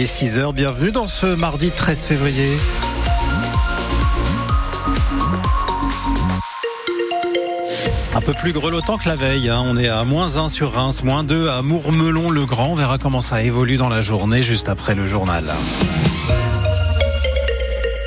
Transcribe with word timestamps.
il 0.00 0.04
est 0.04 0.06
6h, 0.06 0.54
bienvenue 0.54 0.92
dans 0.92 1.06
ce 1.06 1.26
mardi 1.26 1.70
13 1.70 2.06
février. 2.06 2.56
Un 8.14 8.20
peu 8.22 8.32
plus 8.32 8.52
grelottant 8.52 8.96
que 8.96 9.06
la 9.06 9.16
veille, 9.16 9.50
hein. 9.50 9.62
on 9.62 9.76
est 9.76 9.88
à 9.88 10.04
moins 10.04 10.38
1 10.38 10.48
sur 10.48 10.72
Reims, 10.72 11.02
moins 11.04 11.22
2 11.22 11.50
à 11.50 11.60
Mourmelon-le-Grand, 11.60 12.68
on 12.68 12.74
verra 12.74 12.96
comment 12.96 13.20
ça 13.20 13.42
évolue 13.42 13.76
dans 13.76 13.90
la 13.90 14.00
journée 14.00 14.42
juste 14.42 14.70
après 14.70 14.94
le 14.94 15.06
journal. 15.06 15.44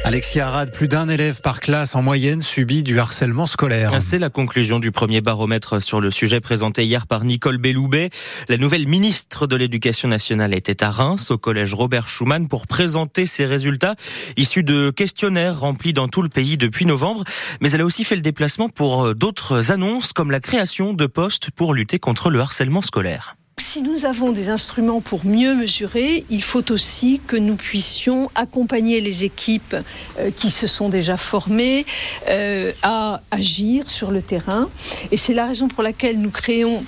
Alexia 0.05 0.47
Arad, 0.47 0.70
plus 0.73 0.89
d'un 0.89 1.07
élève 1.07 1.39
par 1.39 1.61
classe 1.61 1.95
en 1.95 2.01
moyenne 2.01 2.41
subit 2.41 2.83
du 2.83 2.99
harcèlement 2.99 3.45
scolaire. 3.45 3.89
C'est 4.01 4.18
la 4.18 4.29
conclusion 4.29 4.79
du 4.79 4.91
premier 4.91 5.21
baromètre 5.21 5.81
sur 5.81 6.01
le 6.01 6.09
sujet 6.09 6.41
présenté 6.41 6.83
hier 6.83 7.07
par 7.07 7.23
Nicole 7.23 7.57
Belloubet. 7.57 8.09
La 8.50 8.57
nouvelle 8.57 8.86
ministre 8.86 9.47
de 9.47 9.55
l'Éducation 9.55 10.09
nationale 10.09 10.54
était 10.54 10.83
à 10.83 10.89
Reims, 10.89 11.31
au 11.31 11.37
collège 11.37 11.73
Robert 11.73 12.09
Schumann, 12.09 12.50
pour 12.50 12.68
présenter 12.68 13.25
ses 13.25 13.45
résultats 13.45 13.95
issus 14.36 14.64
de 14.64 14.89
questionnaires 14.89 15.61
remplis 15.61 15.93
dans 15.93 16.09
tout 16.09 16.21
le 16.21 16.29
pays 16.29 16.57
depuis 16.57 16.86
novembre. 16.86 17.23
Mais 17.61 17.71
elle 17.71 17.81
a 17.81 17.86
aussi 17.86 18.04
fait 18.04 18.17
le 18.17 18.21
déplacement 18.21 18.67
pour 18.67 19.15
d'autres 19.15 19.71
annonces, 19.71 20.11
comme 20.11 20.31
la 20.31 20.42
création 20.42 20.93
de 20.93 21.06
postes 21.06 21.50
pour 21.50 21.73
lutter 21.73 21.97
contre 22.00 22.29
le 22.29 22.42
harcèlement 22.42 22.81
scolaire. 22.81 23.37
Si 23.60 23.84
nous 23.84 24.06
avons 24.06 24.32
des 24.32 24.50
instruments 24.50 25.00
pour 25.00 25.25
mieux 25.25 25.54
mesurer, 25.54 26.25
il 26.32 26.42
faut 26.42 26.71
aussi 26.71 27.21
que 27.28 27.36
nous 27.36 27.56
puissions 27.56 28.32
accompagner 28.34 29.00
les 29.00 29.26
équipes 29.26 29.76
euh, 30.18 30.32
qui 30.32 30.50
se 30.50 30.66
sont 30.66 30.89
déjà 30.89 31.18
formées 31.18 31.86
euh, 32.30 32.72
à 32.81 33.22
agir 33.30 33.92
sur 33.92 34.09
le 34.09 34.23
terrain. 34.23 34.70
Et 35.12 35.17
c'est 35.17 35.36
la 35.36 35.45
raison 35.45 35.67
pour 35.67 35.84
laquelle 35.84 36.17
nous 36.17 36.31
créons 36.31 36.84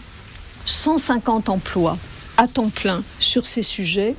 150 0.66 1.50
emplois 1.50 2.00
à 2.38 2.48
temps 2.48 2.70
plein 2.70 3.04
sur 3.20 3.46
ces 3.46 3.64
sujets, 3.64 4.16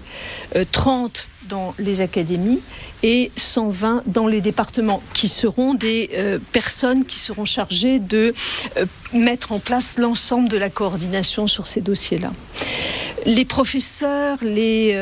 30 0.71 1.27
euh, 1.29 1.36
dans 1.49 1.75
les 1.79 2.01
académies 2.01 2.61
et 3.03 3.31
120 3.37 4.03
dans 4.07 4.27
les 4.27 4.41
départements, 4.41 5.03
qui 5.13 5.29
seront 5.29 5.75
des 5.75 6.11
euh, 6.15 6.39
personnes 6.53 7.05
qui 7.05 7.19
seront 7.19 7.45
chargées 7.45 7.99
de 7.99 8.35
euh, 8.77 8.87
mettre 9.13 9.53
en 9.53 9.59
place 9.59 9.99
l'ensemble 9.99 10.49
de 10.49 10.57
la 10.57 10.71
coordination 10.71 11.47
sur 11.47 11.67
ces 11.67 11.81
dossiers-là. 11.81 12.33
Les 13.25 13.45
professeurs, 13.45 14.39
les, 14.41 14.93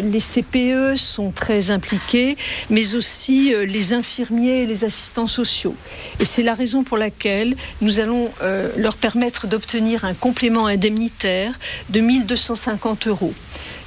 les, 0.00 0.20
CPE 0.20 0.96
sont 0.96 1.30
très 1.32 1.70
impliqués, 1.70 2.38
mais 2.70 2.94
aussi 2.94 3.52
les 3.66 3.92
infirmiers 3.92 4.62
et 4.62 4.66
les 4.66 4.84
assistants 4.84 5.26
sociaux. 5.26 5.74
Et 6.18 6.24
c'est 6.24 6.42
la 6.42 6.54
raison 6.54 6.82
pour 6.82 6.96
laquelle 6.96 7.54
nous 7.82 8.00
allons 8.00 8.30
leur 8.78 8.96
permettre 8.96 9.48
d'obtenir 9.48 10.06
un 10.06 10.14
complément 10.14 10.66
indemnitaire 10.66 11.52
de 11.90 12.00
1250 12.00 13.06
euros. 13.08 13.34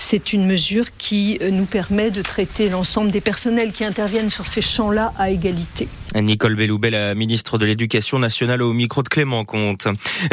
C'est 0.03 0.33
une 0.33 0.47
mesure 0.47 0.87
qui 0.97 1.37
nous 1.51 1.65
permet 1.65 2.09
de 2.09 2.23
traiter 2.23 2.69
l'ensemble 2.69 3.11
des 3.11 3.21
personnels 3.21 3.71
qui 3.71 3.85
interviennent 3.85 4.31
sur 4.31 4.47
ces 4.47 4.61
champs-là 4.61 5.13
à 5.17 5.29
égalité. 5.29 5.87
Nicole 6.15 6.55
Belloubet, 6.55 6.89
la 6.89 7.15
ministre 7.15 7.57
de 7.57 7.65
l'Éducation 7.65 8.19
nationale 8.19 8.61
au 8.61 8.73
micro 8.73 9.01
de 9.01 9.07
Clément 9.07 9.45
Comte. 9.45 9.87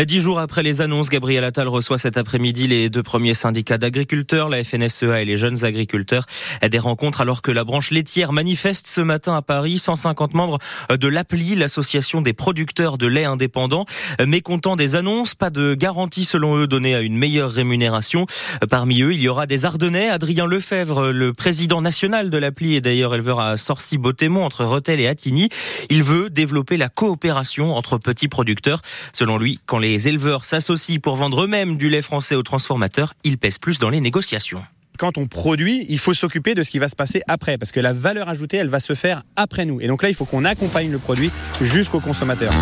Dix 0.04 0.20
jours 0.20 0.40
après 0.40 0.62
les 0.62 0.80
annonces, 0.80 1.08
Gabriel 1.08 1.44
Attal 1.44 1.68
reçoit 1.68 1.98
cet 1.98 2.16
après-midi 2.16 2.66
les 2.66 2.90
deux 2.90 3.02
premiers 3.02 3.34
syndicats 3.34 3.78
d'agriculteurs, 3.78 4.48
la 4.48 4.64
FNSEA 4.64 5.22
et 5.22 5.24
les 5.24 5.36
jeunes 5.36 5.64
agriculteurs. 5.64 6.24
Des 6.68 6.78
rencontres 6.78 7.20
alors 7.20 7.42
que 7.42 7.52
la 7.52 7.64
branche 7.64 7.90
laitière 7.90 8.32
manifeste 8.32 8.86
ce 8.86 9.00
matin 9.00 9.36
à 9.36 9.42
Paris. 9.42 9.78
150 9.78 10.34
membres 10.34 10.58
de 10.90 11.08
l'APLI, 11.08 11.54
l'association 11.54 12.20
des 12.22 12.32
producteurs 12.32 12.98
de 12.98 13.06
lait 13.06 13.24
indépendants, 13.24 13.86
mécontents 14.26 14.76
des 14.76 14.96
annonces, 14.96 15.34
pas 15.34 15.50
de 15.50 15.74
garantie 15.74 16.24
selon 16.24 16.56
eux 16.56 16.66
donnée 16.66 16.94
à 16.94 17.00
une 17.00 17.16
meilleure 17.16 17.50
rémunération. 17.50 18.26
Parmi 18.68 19.02
eux, 19.02 19.14
il 19.14 19.20
y 19.20 19.28
aura 19.28 19.46
des 19.46 19.64
Ardennais. 19.64 20.08
Adrien 20.08 20.46
Lefebvre, 20.46 21.12
le 21.12 21.32
président 21.32 21.80
national 21.82 22.30
de 22.30 22.38
l'appli 22.38 22.74
et 22.74 22.80
d'ailleurs 22.80 23.14
éleveur 23.14 23.40
à 23.40 23.56
Sorcy-Botémont 23.56 24.44
entre 24.44 24.64
Rethel 24.64 25.00
et 25.00 25.06
Attigny. 25.06 25.48
Il 25.90 26.02
veut 26.02 26.30
développer 26.30 26.76
la 26.76 26.88
coopération 26.88 27.74
entre 27.74 27.98
petits 27.98 28.28
producteurs. 28.28 28.80
Selon 29.12 29.38
lui, 29.38 29.60
quand 29.66 29.78
les 29.78 30.08
éleveurs 30.08 30.44
s'associent 30.44 31.00
pour 31.00 31.16
vendre 31.16 31.44
eux-mêmes 31.44 31.76
du 31.76 31.88
lait 31.88 32.02
français 32.02 32.34
aux 32.34 32.42
transformateurs, 32.42 33.14
ils 33.24 33.38
pèsent 33.38 33.58
plus 33.58 33.78
dans 33.78 33.90
les 33.90 34.00
négociations 34.00 34.62
quand 34.98 35.16
on 35.16 35.26
produit, 35.26 35.86
il 35.88 35.98
faut 35.98 36.12
s'occuper 36.12 36.54
de 36.54 36.62
ce 36.62 36.70
qui 36.70 36.78
va 36.78 36.88
se 36.88 36.96
passer 36.96 37.22
après, 37.28 37.56
parce 37.56 37.72
que 37.72 37.80
la 37.80 37.92
valeur 37.92 38.28
ajoutée, 38.28 38.58
elle 38.58 38.68
va 38.68 38.80
se 38.80 38.94
faire 38.94 39.22
après 39.36 39.64
nous. 39.64 39.80
Et 39.80 39.86
donc 39.86 40.02
là, 40.02 40.10
il 40.10 40.14
faut 40.14 40.24
qu'on 40.24 40.44
accompagne 40.44 40.90
le 40.90 40.98
produit 40.98 41.30
jusqu'au 41.60 42.00
consommateur. 42.00 42.52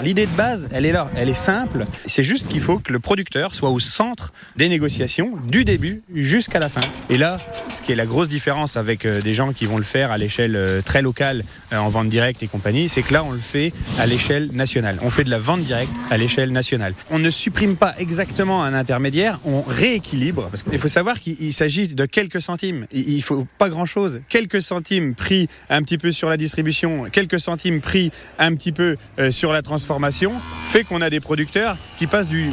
L'idée 0.00 0.26
de 0.26 0.32
base, 0.32 0.68
elle 0.72 0.86
est 0.86 0.92
là, 0.92 1.10
elle 1.16 1.28
est 1.28 1.34
simple. 1.34 1.84
C'est 2.06 2.22
juste 2.22 2.48
qu'il 2.48 2.60
faut 2.60 2.78
que 2.78 2.92
le 2.92 2.98
producteur 2.98 3.54
soit 3.54 3.70
au 3.70 3.78
centre 3.78 4.32
des 4.56 4.68
négociations, 4.68 5.34
du 5.46 5.64
début 5.64 6.02
jusqu'à 6.14 6.58
la 6.58 6.68
fin. 6.68 6.80
Et 7.10 7.18
là, 7.18 7.38
ce 7.70 7.82
qui 7.82 7.92
est 7.92 7.94
la 7.94 8.06
grosse 8.06 8.28
différence 8.28 8.76
avec 8.76 9.04
euh, 9.04 9.20
des 9.20 9.34
gens 9.34 9.52
qui 9.52 9.66
vont 9.66 9.76
le 9.76 9.84
faire 9.84 10.10
à 10.10 10.18
l'échelle 10.18 10.56
euh, 10.56 10.80
très 10.80 11.02
locale, 11.02 11.44
euh, 11.72 11.76
en 11.76 11.90
vente 11.90 12.08
directe 12.08 12.42
et 12.42 12.48
compagnie, 12.48 12.88
c'est 12.88 13.02
que 13.02 13.12
là, 13.12 13.22
on 13.22 13.32
le 13.32 13.38
fait 13.38 13.72
à 13.98 14.06
l'échelle 14.06 14.48
nationale. 14.52 14.98
On 15.02 15.10
fait 15.10 15.24
de 15.24 15.30
la 15.30 15.38
vente 15.38 15.60
directe 15.60 15.92
à 16.10 16.16
l'échelle 16.16 16.52
nationale. 16.52 16.94
On 17.10 17.18
ne 17.18 17.30
supprime 17.30 17.76
pas 17.76 17.94
exactement 17.98 18.64
un 18.64 18.74
intermédiaire, 18.74 19.38
on 19.44 19.60
rééquilibre. 19.60 20.48
Parce 20.48 20.62
qu'il 20.62 20.78
faut 20.78 20.88
savoir 20.88 21.20
qu'il 21.20 21.52
s'agit 21.52 21.86
de 21.86 22.06
quelques 22.06 22.40
centimes. 22.40 22.86
Il 22.92 23.22
faut 23.22 23.46
pas 23.58 23.68
grand-chose. 23.68 24.20
Quelques 24.28 24.62
centimes 24.62 25.14
pris 25.14 25.48
un 25.68 25.82
petit 25.82 25.98
peu 25.98 26.10
sur 26.12 26.30
la 26.30 26.36
distribution, 26.36 27.04
quelques 27.12 27.40
centimes 27.40 27.80
pris 27.80 28.10
un 28.38 28.54
petit 28.54 28.72
peu 28.72 28.96
sur 29.30 29.52
la 29.52 29.60
transformation 29.60 29.81
transformation 29.82 30.32
fait 30.62 30.84
qu'on 30.84 31.00
a 31.00 31.10
des 31.10 31.18
producteurs 31.18 31.76
qui 31.98 32.06
passent 32.06 32.28
du, 32.28 32.50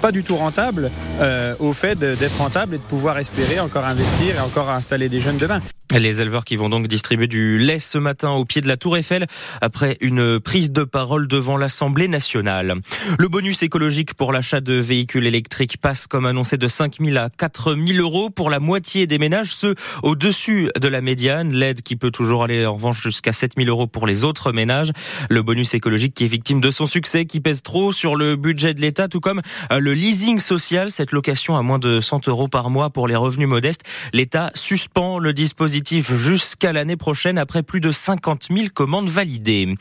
pas 0.00 0.12
du 0.12 0.22
tout 0.22 0.36
rentable 0.36 0.90
euh, 1.20 1.54
au 1.58 1.72
fait 1.72 1.98
d'être 1.98 2.38
rentable 2.38 2.76
et 2.76 2.78
de 2.78 2.82
pouvoir 2.82 3.18
espérer 3.18 3.58
encore 3.58 3.84
investir 3.84 4.36
et 4.36 4.40
encore 4.40 4.70
installer 4.70 5.08
des 5.08 5.20
jeunes 5.20 5.38
demain. 5.38 5.60
Les 5.96 6.20
éleveurs 6.20 6.44
qui 6.44 6.56
vont 6.56 6.68
donc 6.68 6.86
distribuer 6.86 7.28
du 7.28 7.56
lait 7.56 7.78
ce 7.78 7.96
matin 7.96 8.30
au 8.32 8.44
pied 8.44 8.60
de 8.60 8.68
la 8.68 8.76
Tour 8.76 8.98
Eiffel 8.98 9.26
après 9.62 9.96
une 10.02 10.38
prise 10.38 10.70
de 10.70 10.84
parole 10.84 11.26
devant 11.26 11.56
l'Assemblée 11.56 12.08
nationale. 12.08 12.74
Le 13.18 13.28
bonus 13.28 13.62
écologique 13.62 14.12
pour 14.12 14.30
l'achat 14.30 14.60
de 14.60 14.74
véhicules 14.74 15.26
électriques 15.26 15.78
passe 15.80 16.06
comme 16.06 16.26
annoncé 16.26 16.58
de 16.58 16.66
5 16.66 16.98
000 17.02 17.16
à 17.16 17.30
4 17.30 17.74
000 17.74 17.98
euros 18.00 18.28
pour 18.28 18.50
la 18.50 18.60
moitié 18.60 19.06
des 19.06 19.18
ménages, 19.18 19.54
ceux 19.54 19.74
au-dessus 20.02 20.70
de 20.78 20.88
la 20.88 21.00
médiane. 21.00 21.54
L'aide 21.54 21.80
qui 21.80 21.96
peut 21.96 22.10
toujours 22.10 22.44
aller 22.44 22.66
en 22.66 22.74
revanche 22.74 23.02
jusqu'à 23.02 23.32
7 23.32 23.52
000 23.56 23.70
euros 23.70 23.86
pour 23.86 24.06
les 24.06 24.24
autres 24.24 24.52
ménages. 24.52 24.92
Le 25.30 25.40
bonus 25.40 25.72
écologique 25.72 26.12
qui 26.12 26.24
est 26.24 26.28
victime 26.28 26.60
de 26.60 26.70
son 26.70 26.84
succès, 26.84 27.24
qui 27.24 27.40
pèse 27.40 27.62
trop 27.62 27.92
sur 27.92 28.14
le 28.14 28.36
budget 28.36 28.74
de 28.74 28.82
l'État, 28.82 29.08
tout 29.08 29.20
comme 29.20 29.40
euh, 29.72 29.78
le 29.78 29.94
leasing 29.94 30.38
social, 30.38 30.90
cette 30.90 31.12
location 31.12 31.56
à 31.56 31.62
moins 31.62 31.78
de 31.78 31.98
100 31.98 32.28
euros 32.28 32.48
par 32.48 32.68
mois 32.68 32.90
pour 32.90 33.08
les 33.08 33.16
revenus 33.16 33.48
modestes. 33.48 33.84
L'État 34.12 34.50
suspend 34.54 35.18
le 35.18 35.32
dispositif 35.32 35.77
jusqu'à 35.86 36.72
l'année 36.72 36.96
prochaine 36.96 37.38
après 37.38 37.62
plus 37.62 37.80
de 37.80 37.90
50 37.90 38.48
000 38.50 38.68
commandes 38.74 39.08
validées. 39.08 39.74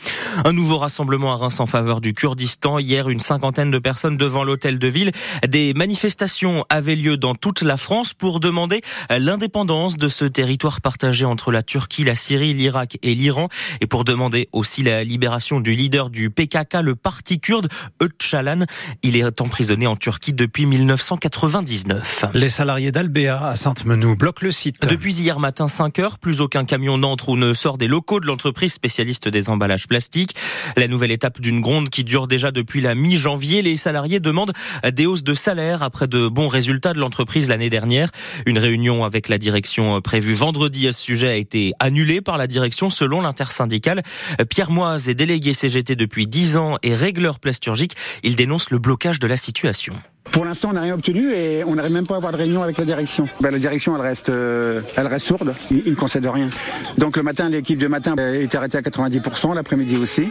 Un 0.46 0.54
nouveau 0.54 0.78
rassemblement 0.78 1.34
à 1.34 1.36
Reims 1.36 1.60
en 1.60 1.66
faveur 1.66 2.02
du 2.02 2.14
Kurdistan. 2.14 2.80
Hier, 2.80 3.10
une 3.10 3.20
cinquantaine 3.20 3.72
de 3.72 3.80
personnes 3.80 4.18
devant 4.18 4.44
l'hôtel 4.44 4.80
de 4.80 4.88
ville. 4.88 5.12
Des 5.48 5.74
manifestations 5.74 6.66
avaient 6.70 6.96
lieu 6.96 7.18
dans 7.18 7.36
toute 7.36 7.62
la 7.62 7.78
France 7.78 8.14
pour 8.14 8.40
demander 8.40 8.82
l'indépendance 9.10 9.98
de 9.98 10.08
ce 10.08 10.26
territoire 10.26 10.82
partagé 10.82 11.26
entre 11.26 11.52
la 11.52 11.62
Turquie, 11.62 12.04
la 12.04 12.16
Syrie, 12.16 12.54
l'Irak 12.54 12.98
et 13.02 13.16
l'Iran 13.16 13.50
et 13.82 13.88
pour 13.88 14.04
demander 14.04 14.50
aussi 14.52 14.84
la 14.84 15.04
libération 15.04 15.60
du 15.60 15.72
leader 15.72 16.10
du 16.10 16.30
PKK, 16.30 16.82
le 16.82 16.96
parti 16.96 17.40
kurde, 17.40 17.68
Öcalan. 18.02 18.66
Il 19.04 19.16
est 19.16 19.42
emprisonné 19.42 19.88
en 19.88 19.96
Turquie 19.96 20.34
depuis 20.34 20.66
1999. 20.66 22.26
Les 22.34 22.50
salariés 22.50 22.92
d'Albea 22.92 23.48
à 23.48 23.56
Sainte-Menou 23.56 24.16
bloquent 24.16 24.46
le 24.46 24.52
site. 24.52 24.88
Depuis 24.88 25.16
hier 25.16 25.40
matin, 25.40 25.68
5 25.68 25.87
plus 26.20 26.42
aucun 26.42 26.66
camion 26.66 26.98
n'entre 26.98 27.30
ou 27.30 27.38
ne 27.38 27.54
sort 27.54 27.78
des 27.78 27.88
locaux 27.88 28.20
de 28.20 28.26
l'entreprise 28.26 28.74
spécialiste 28.74 29.28
des 29.28 29.50
emballages 29.50 29.88
plastiques. 29.88 30.36
La 30.76 30.88
nouvelle 30.88 31.12
étape 31.12 31.42
d'une 31.42 31.62
gronde 31.62 31.90
qui 31.90 32.04
dure 32.04 32.28
déjà 32.28 32.52
depuis 32.52 32.82
la 32.82 32.96
mi-janvier. 32.96 33.62
Les 33.62 33.78
salariés 33.78 34.20
demandent 34.20 34.54
des 34.92 35.06
hausses 35.06 35.24
de 35.24 35.34
salaire 35.34 35.84
après 35.84 36.08
de 36.08 36.28
bons 36.28 36.48
résultats 36.48 36.94
de 36.94 37.00
l'entreprise 37.00 37.50
l'année 37.50 37.70
dernière. 37.70 38.10
Une 38.46 38.60
réunion 38.60 39.04
avec 39.04 39.30
la 39.30 39.38
direction 39.38 40.02
prévue 40.02 40.34
vendredi 40.34 40.88
à 40.88 40.92
ce 40.92 41.02
sujet 41.02 41.30
a 41.30 41.36
été 41.36 41.74
annulée 41.80 42.22
par 42.22 42.38
la 42.38 42.48
direction 42.48 42.90
selon 42.90 43.22
l'intersyndicale. 43.22 44.04
Pierre 44.50 44.72
Moise 44.72 45.10
est 45.10 45.16
délégué 45.16 45.54
CGT 45.54 45.96
depuis 45.96 46.28
10 46.28 46.58
ans 46.58 46.78
et 46.84 46.94
régleur 46.94 47.40
plasturgique. 47.40 47.96
Il 48.24 48.36
dénonce 48.36 48.70
le 48.72 48.80
blocage 48.80 49.20
de 49.20 49.28
la 49.28 49.38
situation. 49.38 49.96
Pour 50.32 50.46
l'instant, 50.46 50.70
on 50.70 50.74
n'a 50.74 50.82
rien 50.82 50.94
obtenu 50.94 51.32
et 51.32 51.64
on 51.64 51.76
n'arrive 51.76 51.94
même 51.94 52.08
pas 52.08 52.16
à 52.16 52.18
avoir 52.18 52.32
de 52.32 52.38
réunion 52.38 52.64
avec 52.64 52.78
la 52.78 52.86
direction. 52.86 53.28
Ben, 53.42 53.52
la 53.52 53.60
direction, 53.60 53.96
elle 53.96 54.02
reste, 54.02 54.30
euh, 54.30 54.82
elle 54.96 55.08
reste 55.08 55.28
sourde. 55.28 55.54
Ils 55.72 55.92
ne 55.92 55.96
concèdent 55.96 56.26
rien. 56.28 56.50
Donc 56.98 57.18
le 57.18 57.24
matin, 57.24 57.50
l'équipe 57.50 57.80
de 57.80 57.88
matin 57.88 58.16
est 58.18 58.54
arrêtée 58.56 58.78
à 58.78 58.82
90%, 58.82 59.56
l'après-midi 59.56 59.98
aussi. 59.98 60.30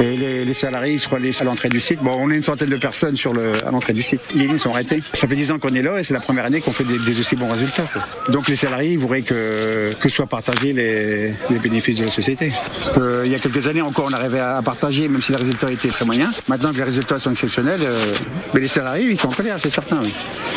Et 0.00 0.16
les, 0.16 0.44
les 0.44 0.54
salariés 0.54 0.94
ils 0.94 1.00
se 1.00 1.08
relaient 1.08 1.30
à 1.40 1.44
l'entrée 1.44 1.68
du 1.68 1.80
site. 1.80 2.00
Bon, 2.02 2.12
on 2.16 2.30
est 2.30 2.36
une 2.36 2.42
centaine 2.42 2.70
de 2.70 2.76
personnes 2.76 3.16
sur 3.16 3.32
le, 3.32 3.52
à 3.66 3.70
l'entrée 3.70 3.92
du 3.92 4.02
site. 4.02 4.20
Les 4.34 4.46
lignes 4.46 4.58
sont 4.58 4.70
arrêtées. 4.70 5.02
Ça 5.12 5.28
fait 5.28 5.34
10 5.34 5.52
ans 5.52 5.58
qu'on 5.58 5.74
est 5.74 5.82
là 5.82 5.98
et 5.98 6.02
c'est 6.02 6.14
la 6.14 6.20
première 6.20 6.44
année 6.44 6.60
qu'on 6.60 6.72
fait 6.72 6.84
des, 6.84 7.20
aussi 7.20 7.36
bons 7.36 7.48
résultats. 7.48 7.84
Donc 8.28 8.48
les 8.48 8.56
salariés 8.56 8.92
ils 8.92 8.98
voudraient 8.98 9.22
que, 9.22 9.92
que 10.00 10.08
soient 10.08 10.26
partagés 10.26 10.72
les, 10.72 11.34
les 11.50 11.58
bénéfices 11.58 11.98
de 11.98 12.04
la 12.04 12.10
société. 12.10 12.50
Parce 12.76 12.90
qu'il 12.90 13.30
y 13.30 13.34
a 13.34 13.38
quelques 13.38 13.68
années 13.68 13.82
encore, 13.82 14.08
on 14.10 14.12
arrivait 14.12 14.40
à 14.40 14.62
partager, 14.62 15.08
même 15.08 15.20
si 15.20 15.32
les 15.32 15.38
résultats 15.38 15.70
étaient 15.70 15.88
très 15.88 16.04
moyens. 16.04 16.32
Maintenant 16.48 16.72
que 16.72 16.78
les 16.78 16.84
résultats 16.84 17.18
sont 17.18 17.30
exceptionnels, 17.30 17.80
euh, 17.82 18.14
mais 18.54 18.60
les 18.60 18.68
salariés, 18.68 19.06
ils 19.10 19.18
sont 19.18 19.28
en 19.28 19.32
colère, 19.32 19.58
c'est 19.60 19.68
certain. 19.68 20.00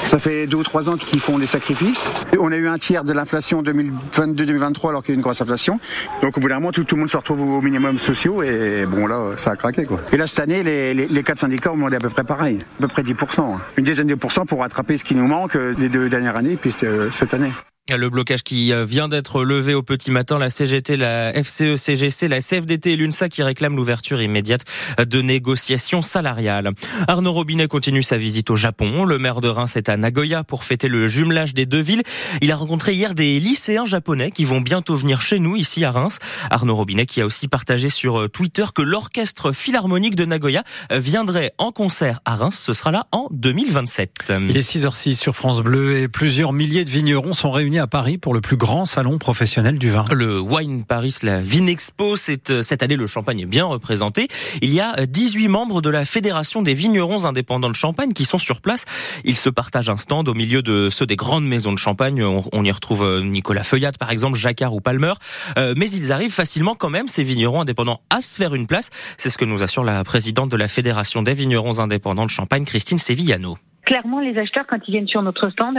Ça 0.05 0.19
fait 0.19 0.47
deux 0.47 0.57
ou 0.57 0.63
trois 0.63 0.89
ans 0.89 0.97
qu'ils 0.97 1.19
font 1.19 1.37
des 1.37 1.45
sacrifices. 1.45 2.09
On 2.39 2.51
a 2.51 2.55
eu 2.55 2.67
un 2.67 2.77
tiers 2.77 3.03
de 3.03 3.13
l'inflation 3.13 3.61
2022-2023 3.63 4.89
alors 4.89 5.03
qu'il 5.03 5.11
y 5.11 5.13
a 5.13 5.15
eu 5.15 5.17
une 5.17 5.21
grosse 5.21 5.41
inflation. 5.41 5.79
Donc 6.21 6.37
au 6.37 6.41
bout 6.41 6.49
d'un 6.49 6.55
moment, 6.55 6.71
tout, 6.71 6.85
le 6.89 6.97
monde 6.97 7.09
se 7.09 7.17
retrouve 7.17 7.41
au 7.41 7.61
minimum 7.61 7.99
sociaux 7.99 8.43
et 8.43 8.85
bon 8.85 9.07
là, 9.07 9.32
ça 9.37 9.51
a 9.51 9.55
craqué 9.55 9.85
quoi. 9.85 9.99
Et 10.11 10.17
là 10.17 10.27
cette 10.27 10.39
année, 10.39 10.63
les, 10.63 11.23
quatre 11.23 11.39
syndicats 11.39 11.71
ont 11.71 11.75
demandé 11.75 11.95
à 11.95 11.99
peu 11.99 12.09
près 12.09 12.23
pareil, 12.23 12.59
à 12.79 12.81
peu 12.81 12.87
près 12.87 13.03
10%. 13.03 13.41
Hein. 13.41 13.61
Une 13.77 13.83
dizaine 13.83 14.07
de 14.07 14.15
pourcents 14.15 14.45
pour 14.45 14.59
rattraper 14.59 14.97
ce 14.97 15.03
qui 15.03 15.15
nous 15.15 15.27
manque 15.27 15.55
euh, 15.55 15.73
les 15.77 15.89
deux 15.89 16.09
dernières 16.09 16.35
années 16.35 16.57
puis 16.57 16.73
euh, 16.83 17.09
cette 17.11 17.33
année. 17.33 17.51
Le 17.97 18.09
blocage 18.09 18.43
qui 18.43 18.73
euh, 18.73 18.85
vient 18.85 19.07
d'être 19.07 19.43
levé 19.43 19.73
au 19.73 19.83
petit 19.83 20.09
matin, 20.09 20.39
la 20.39 20.49
CGT, 20.49 20.97
la 20.97 21.31
FCE, 21.33 21.75
CGC, 21.75 22.27
la 22.27 22.39
CFDT 22.39 22.93
et 22.93 22.95
l'UNSA 22.95 23.29
qui 23.29 23.43
réclament 23.43 23.75
l'ouverture 23.75 24.21
immédiate 24.21 24.65
de 24.97 25.21
négociations 25.21 26.01
salariales. 26.01 26.71
Arnaud 27.07 27.31
Robinet 27.31 27.67
continue 27.67 28.01
sa 28.01 28.17
visite 28.17 28.49
au 28.49 28.55
Japon. 28.55 29.05
Le 29.05 29.19
maire 29.19 29.41
de 29.41 29.47
Reims 29.47 29.75
est 29.75 29.89
à 29.89 29.97
Nagoya 29.97 30.43
pour 30.43 30.63
fêter 30.63 30.87
le 30.87 31.07
jumelage 31.07 31.53
des 31.53 31.65
deux 31.65 31.81
villes. 31.81 32.03
Il 32.41 32.51
a 32.51 32.55
rencontré 32.55 32.93
hier 32.93 33.13
des 33.13 33.39
lycéens 33.39 33.85
japonais 33.85 34.31
qui 34.31 34.45
vont 34.45 34.61
bientôt 34.61 34.95
venir 34.95 35.21
chez 35.21 35.39
nous, 35.39 35.55
ici 35.55 35.85
à 35.85 35.91
Reims. 35.91 36.19
Arnaud 36.49 36.75
Robinet 36.75 37.05
qui 37.05 37.21
a 37.21 37.25
aussi 37.25 37.47
partagé 37.47 37.89
sur 37.89 38.21
euh, 38.21 38.27
Twitter 38.27 38.65
que 38.73 38.81
l'orchestre 38.81 39.51
philharmonique 39.51 40.15
de 40.15 40.25
Nagoya 40.25 40.63
euh, 40.91 40.99
viendrait 40.99 41.53
en 41.57 41.71
concert 41.71 42.21
à 42.25 42.35
Reims. 42.35 42.59
Ce 42.59 42.73
sera 42.73 42.91
là 42.91 43.07
en 43.11 43.27
2027. 43.31 44.33
Il 44.47 44.57
est 44.57 44.61
6h06 44.61 45.15
sur 45.15 45.35
France 45.35 45.61
Bleu 45.61 45.99
et 45.99 46.07
plusieurs 46.07 46.53
milliers 46.53 46.85
de 46.85 46.89
vignerons 46.89 47.33
sont 47.33 47.51
réunis 47.51 47.79
à 47.79 47.82
Paris 47.87 48.17
pour 48.17 48.33
le 48.33 48.41
plus 48.41 48.57
grand 48.57 48.85
salon 48.85 49.17
professionnel 49.17 49.77
du 49.77 49.89
vin. 49.89 50.05
Le 50.11 50.39
Wine 50.39 50.83
Paris, 50.83 51.15
la 51.23 51.41
Vinexpo, 51.41 52.15
c'est 52.15 52.49
euh, 52.49 52.61
cette 52.61 52.83
année 52.83 52.95
le 52.95 53.07
Champagne 53.07 53.39
est 53.41 53.45
bien 53.45 53.65
représenté. 53.65 54.27
Il 54.61 54.71
y 54.73 54.79
a 54.79 55.05
18 55.05 55.47
membres 55.47 55.81
de 55.81 55.89
la 55.89 56.05
Fédération 56.05 56.61
des 56.61 56.73
vignerons 56.73 57.25
indépendants 57.25 57.69
de 57.69 57.75
Champagne 57.75 58.13
qui 58.13 58.25
sont 58.25 58.37
sur 58.37 58.61
place. 58.61 58.85
Ils 59.23 59.35
se 59.35 59.49
partagent 59.49 59.89
un 59.89 59.97
stand 59.97 60.29
au 60.29 60.33
milieu 60.33 60.61
de 60.61 60.89
ceux 60.89 61.05
des 61.05 61.15
grandes 61.15 61.47
maisons 61.47 61.73
de 61.73 61.77
Champagne. 61.77 62.23
On, 62.23 62.63
y 62.63 62.71
retrouve 62.71 63.03
euh, 63.03 63.23
Nicolas 63.23 63.63
Feuillat 63.63 63.91
par 63.99 64.11
exemple, 64.11 64.37
Jacquard 64.37 64.73
ou 64.73 64.79
Palmer. 64.79 65.13
Euh, 65.57 65.73
mais 65.77 65.89
ils 65.89 66.11
arrivent 66.11 66.33
facilement 66.33 66.75
quand 66.75 66.89
même, 66.89 67.07
ces 67.07 67.23
vignerons 67.23 67.61
indépendants, 67.61 68.01
à 68.09 68.21
se 68.21 68.35
faire 68.35 68.55
une 68.55 68.67
place. 68.67 68.89
C'est 69.17 69.29
ce 69.29 69.37
que 69.37 69.45
nous 69.45 69.63
assure 69.63 69.83
la 69.83 70.03
présidente 70.03 70.49
de 70.49 70.57
la 70.57 70.67
Fédération 70.67 71.21
des 71.21 71.33
vignerons 71.33 71.79
indépendants 71.79 72.25
de 72.25 72.31
Champagne, 72.31 72.65
Christine 72.65 72.97
Sevillano. 72.97 73.57
Clairement, 73.85 74.21
les 74.21 74.37
acheteurs, 74.37 74.65
quand 74.65 74.87
ils 74.87 74.91
viennent 74.91 75.07
sur 75.07 75.21
notre 75.21 75.49
stand, 75.49 75.77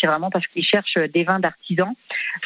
c'est 0.00 0.06
vraiment 0.06 0.30
parce 0.30 0.46
qu'ils 0.48 0.64
cherchent 0.64 0.98
des 1.12 1.22
vins 1.22 1.38
d'artisans, 1.38 1.92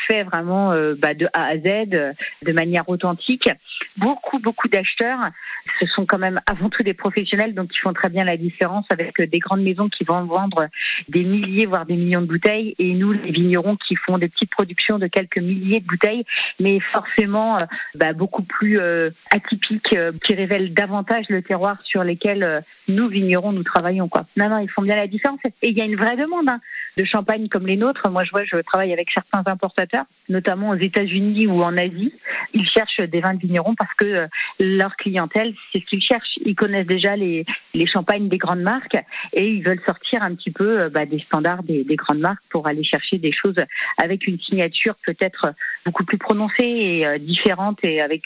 faits 0.06 0.26
vraiment 0.26 0.72
euh, 0.72 0.94
bah, 0.96 1.14
de 1.14 1.26
A 1.32 1.46
à 1.46 1.56
Z, 1.56 2.14
de 2.42 2.52
manière 2.52 2.88
authentique. 2.88 3.48
Beaucoup, 3.96 4.38
beaucoup 4.38 4.68
d'acheteurs, 4.68 5.30
ce 5.78 5.86
sont 5.86 6.04
quand 6.04 6.18
même 6.18 6.40
avant 6.50 6.68
tout 6.68 6.82
des 6.82 6.92
professionnels, 6.92 7.54
donc 7.54 7.70
ils 7.74 7.78
font 7.78 7.94
très 7.94 8.10
bien 8.10 8.24
la 8.24 8.36
différence 8.36 8.84
avec 8.90 9.20
des 9.20 9.38
grandes 9.38 9.62
maisons 9.62 9.88
qui 9.88 10.04
vont 10.04 10.24
vendre 10.24 10.68
des 11.08 11.24
milliers, 11.24 11.66
voire 11.66 11.86
des 11.86 11.96
millions 11.96 12.20
de 12.20 12.26
bouteilles, 12.26 12.74
et 12.78 12.92
nous, 12.92 13.12
les 13.12 13.30
vignerons, 13.30 13.76
qui 13.76 13.96
font 13.96 14.18
des 14.18 14.28
petites 14.28 14.50
productions 14.50 14.98
de 14.98 15.06
quelques 15.06 15.38
milliers 15.38 15.80
de 15.80 15.86
bouteilles, 15.86 16.24
mais 16.58 16.78
forcément 16.92 17.58
euh, 17.58 17.64
bah, 17.94 18.12
beaucoup 18.12 18.42
plus 18.42 18.78
euh, 18.78 19.10
atypiques, 19.34 19.96
qui 20.24 20.34
révèlent 20.34 20.74
davantage 20.74 21.26
le 21.30 21.42
terroir 21.42 21.78
sur 21.84 22.04
lesquels 22.04 22.62
nous, 22.88 23.08
vignerons, 23.08 23.52
nous 23.52 23.62
travaillons. 23.62 24.10
Non, 24.36 24.48
non, 24.48 24.58
ils 24.58 24.70
font 24.70 24.82
bien 24.82 24.89
la 24.96 25.06
différence. 25.06 25.40
Et 25.62 25.68
il 25.68 25.78
y 25.78 25.82
a 25.82 25.84
une 25.84 25.96
vraie 25.96 26.16
demande 26.16 26.48
hein, 26.48 26.60
de 26.96 27.04
champagne 27.04 27.48
comme 27.48 27.66
les 27.66 27.76
nôtres. 27.76 28.08
Moi, 28.10 28.24
je 28.24 28.30
vois, 28.30 28.44
je 28.44 28.56
travaille 28.56 28.92
avec 28.92 29.10
certains 29.12 29.42
importateurs, 29.46 30.04
notamment 30.28 30.70
aux 30.70 30.76
États-Unis 30.76 31.46
ou 31.46 31.62
en 31.62 31.76
Asie. 31.76 32.12
Ils 32.54 32.68
cherchent 32.68 33.00
des 33.00 33.20
vins 33.20 33.34
de 33.34 33.40
vignerons 33.40 33.74
parce 33.74 33.92
que 33.94 34.04
euh, 34.04 34.26
leur 34.58 34.96
clientèle, 34.96 35.54
c'est 35.72 35.80
ce 35.80 35.86
qu'ils 35.86 36.02
cherchent. 36.02 36.38
Ils 36.44 36.54
connaissent 36.54 36.86
déjà 36.86 37.16
les, 37.16 37.44
les 37.74 37.86
champagnes 37.86 38.28
des 38.28 38.38
grandes 38.38 38.60
marques 38.62 38.96
et 39.32 39.48
ils 39.48 39.62
veulent 39.62 39.82
sortir 39.86 40.22
un 40.22 40.34
petit 40.34 40.50
peu 40.50 40.80
euh, 40.80 40.88
bah, 40.90 41.06
des 41.06 41.20
standards 41.20 41.62
des, 41.62 41.84
des, 41.84 41.96
grandes 41.96 42.20
marques 42.20 42.42
pour 42.50 42.66
aller 42.66 42.84
chercher 42.84 43.18
des 43.18 43.32
choses 43.32 43.58
avec 44.02 44.26
une 44.26 44.38
signature 44.40 44.94
peut-être 45.04 45.52
beaucoup 45.84 46.04
plus 46.04 46.18
prononcée 46.18 46.64
et 46.64 47.06
euh, 47.06 47.18
différente 47.18 47.78
et 47.82 48.00
avec 48.00 48.22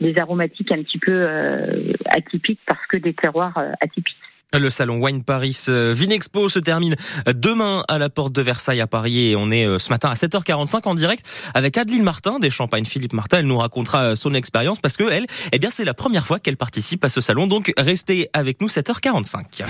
des 0.00 0.18
aromatiques 0.18 0.72
un 0.72 0.82
petit 0.82 0.98
peu 0.98 1.26
atypiques 2.06 2.60
parce 2.66 2.84
que 2.86 2.96
des 2.96 3.14
terroirs 3.14 3.58
atypiques. 3.80 4.16
Le 4.58 4.70
salon 4.70 4.98
Wine 5.02 5.24
Paris 5.24 5.56
euh, 5.68 5.92
Vinexpo 5.96 6.48
se 6.48 6.60
termine 6.60 6.94
demain 7.26 7.82
à 7.88 7.98
la 7.98 8.08
porte 8.08 8.32
de 8.32 8.40
Versailles 8.40 8.80
à 8.80 8.86
Paris 8.86 9.30
et 9.30 9.36
on 9.36 9.50
est 9.50 9.66
euh, 9.66 9.78
ce 9.78 9.90
matin 9.90 10.10
à 10.10 10.14
7h45 10.14 10.82
en 10.84 10.94
direct 10.94 11.26
avec 11.54 11.76
Adeline 11.76 12.04
Martin 12.04 12.38
des 12.38 12.50
Champagnes 12.50 12.84
Philippe 12.84 13.14
Martin. 13.14 13.38
Elle 13.38 13.46
nous 13.46 13.58
racontera 13.58 14.04
euh, 14.04 14.14
son 14.14 14.32
expérience 14.32 14.78
parce 14.78 14.96
que 14.96 15.10
elle, 15.10 15.26
eh 15.52 15.58
bien, 15.58 15.70
c'est 15.70 15.84
la 15.84 15.94
première 15.94 16.26
fois 16.26 16.38
qu'elle 16.38 16.56
participe 16.56 17.04
à 17.04 17.08
ce 17.08 17.20
salon. 17.20 17.48
Donc, 17.48 17.72
restez 17.76 18.28
avec 18.32 18.60
nous 18.60 18.68
7h45. 18.68 19.64